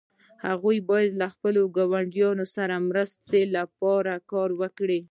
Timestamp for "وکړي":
4.61-4.99